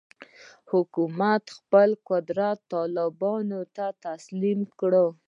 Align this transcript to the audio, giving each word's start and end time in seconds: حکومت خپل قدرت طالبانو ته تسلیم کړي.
حکومت 0.71 1.43
خپل 1.57 1.89
قدرت 2.09 2.57
طالبانو 2.73 3.61
ته 3.75 3.85
تسلیم 4.05 4.59
کړي. 4.79 5.05